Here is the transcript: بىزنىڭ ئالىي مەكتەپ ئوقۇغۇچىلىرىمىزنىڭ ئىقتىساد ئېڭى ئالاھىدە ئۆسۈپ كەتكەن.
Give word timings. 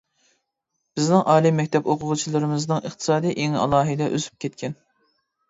بىزنىڭ 0.99 1.21
ئالىي 1.33 1.53
مەكتەپ 1.59 1.89
ئوقۇغۇچىلىرىمىزنىڭ 1.91 2.81
ئىقتىساد 2.91 3.29
ئېڭى 3.35 3.61
ئالاھىدە 3.67 4.11
ئۆسۈپ 4.17 4.43
كەتكەن. 4.49 4.77